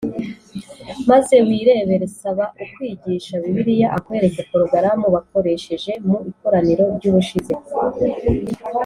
[1.09, 7.53] Maze wirebere saba ukwigisha bibiliya akwereke porogaramu bakoresheje mu ikoraniro ry ubushize